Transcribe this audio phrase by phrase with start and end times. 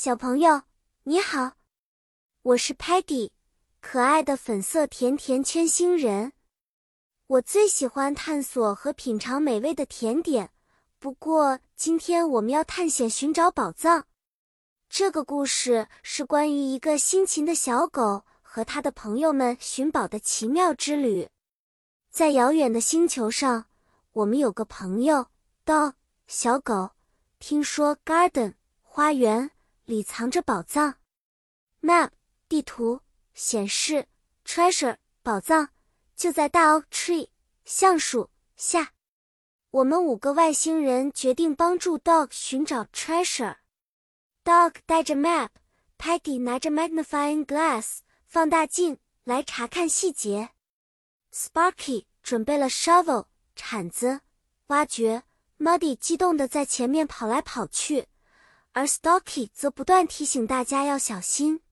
[0.00, 0.62] 小朋友，
[1.02, 1.54] 你好，
[2.42, 3.32] 我是 Patty，
[3.80, 6.34] 可爱的粉色甜甜圈星人。
[7.26, 10.50] 我最喜欢探索和品尝美味的甜点。
[11.00, 14.06] 不过，今天我们要探险寻找宝藏。
[14.88, 21.28] 这个故事是关于一个辛勤的小狗和他的朋友们寻宝的奇妙之旅。
[22.08, 23.66] 在遥远的星球上，
[24.12, 25.26] 我们有个朋友
[25.66, 25.94] Dog
[26.28, 26.90] 小狗，
[27.40, 29.50] 听说 Garden 花园。
[29.88, 30.96] 里藏着宝藏
[31.80, 32.10] ，map
[32.46, 33.00] 地图
[33.32, 34.06] 显示
[34.44, 35.70] treasure 宝藏
[36.14, 37.30] 就在大 oak tree
[37.64, 38.92] 橡树下。
[39.70, 43.56] 我们五个外星人决定帮助 dog 寻找 treasure。
[44.44, 50.50] dog 带着 map，Peggy 拿着 magnifying glass 放大镜来查看细节
[51.32, 53.24] ，Sparky 准备了 shovel
[53.56, 54.20] 铲子
[54.66, 55.22] 挖掘
[55.58, 58.08] ，Muddy 激动地在前面跑来跑去。
[58.72, 61.62] 而 Stocky 则不断提醒大家要小心。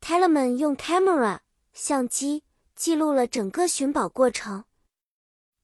[0.00, 1.40] Tellerman 用 camera
[1.72, 4.64] 相机记录了整个寻宝过程。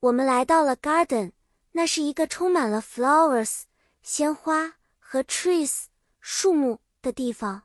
[0.00, 1.32] 我们来到了 garden，
[1.72, 3.62] 那是一个充满了 flowers
[4.02, 5.86] 鲜花和 trees
[6.20, 7.64] 树木的地方。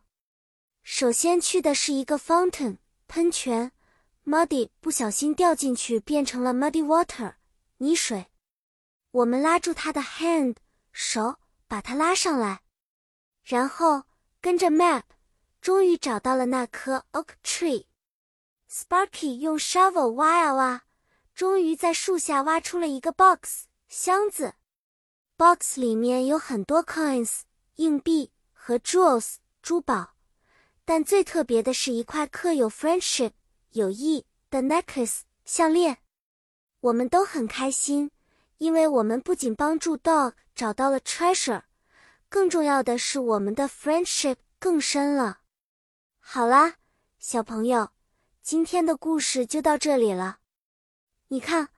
[0.81, 3.72] 首先去的是一个 fountain 喷泉
[4.25, 7.36] ，Muddy 不小心掉进去，变成了 muddy water
[7.78, 8.28] 泥水。
[9.12, 10.56] 我们拉住他的 hand
[10.92, 11.36] 手，
[11.68, 12.62] 把他拉上来。
[13.44, 14.04] 然后
[14.42, 15.04] 跟着 map，
[15.62, 17.86] 终于找到了那棵 oak tree。
[18.70, 20.84] Sparky 用 shovel 挖呀挖，
[21.36, 24.56] 终于在树下挖出了一个 box 箱子。
[25.38, 27.42] box 里面有很多 coins
[27.76, 30.16] 硬币和 jewels 珠宝，
[30.86, 33.32] 但最特别的是一块刻有 friendship
[33.72, 35.98] 友谊的 necklace 项链。
[36.80, 38.12] 我们都很开心，
[38.58, 41.64] 因为我们不仅帮助 dog 找到了 treasure。
[42.34, 45.42] 更重要的是，我们的 friendship 更深了。
[46.17, 46.78] 好啦，
[47.20, 47.92] 小朋友，
[48.42, 50.40] 今天的故事就到这里了。
[51.28, 51.70] 你看，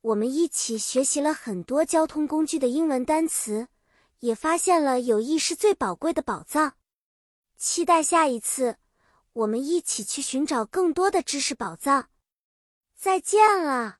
[0.00, 3.68] 我们一起学习了很多交通工具的英文单词，
[4.20, 6.76] 也发现了友谊是最宝贵的宝藏。
[7.58, 8.78] 期待下一次，
[9.34, 12.08] 我们一起去寻找更多的知识宝藏。
[12.96, 13.99] 再见了。